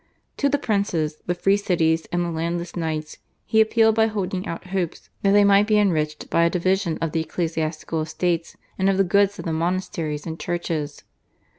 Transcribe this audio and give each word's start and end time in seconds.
To 0.37 0.49
the 0.49 0.57
princes, 0.57 1.17
the 1.27 1.35
free 1.35 1.57
cities, 1.57 2.07
and 2.11 2.25
the 2.25 2.31
landless 2.31 2.75
knights 2.75 3.19
he 3.45 3.61
appealed 3.61 3.93
by 3.93 4.07
holding 4.07 4.47
out 4.47 4.65
hopes 4.73 5.09
that 5.21 5.33
they 5.33 5.43
might 5.43 5.67
be 5.67 5.77
enriched 5.77 6.27
by 6.31 6.43
a 6.43 6.49
division 6.49 6.97
of 6.99 7.11
the 7.11 7.21
ecclesiastical 7.21 8.01
estates 8.01 8.57
and 8.79 8.89
of 8.89 8.97
the 8.97 9.03
goods 9.03 9.37
of 9.37 9.45
the 9.45 9.53
monasteries 9.53 10.25
and 10.25 10.39
churches. 10.39 11.03